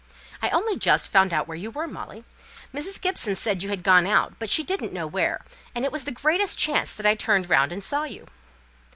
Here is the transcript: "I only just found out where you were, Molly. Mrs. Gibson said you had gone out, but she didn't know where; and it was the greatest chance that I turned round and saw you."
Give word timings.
"I 0.41 0.49
only 0.49 0.79
just 0.79 1.09
found 1.11 1.31
out 1.31 1.47
where 1.47 1.55
you 1.55 1.69
were, 1.69 1.85
Molly. 1.85 2.23
Mrs. 2.73 2.99
Gibson 2.99 3.35
said 3.35 3.61
you 3.61 3.69
had 3.69 3.83
gone 3.83 4.07
out, 4.07 4.33
but 4.39 4.49
she 4.49 4.63
didn't 4.63 4.93
know 4.93 5.05
where; 5.05 5.45
and 5.75 5.85
it 5.85 5.91
was 5.91 6.05
the 6.05 6.11
greatest 6.11 6.57
chance 6.57 6.91
that 6.93 7.05
I 7.05 7.13
turned 7.13 7.51
round 7.51 7.71
and 7.71 7.83
saw 7.83 8.05
you." 8.05 8.25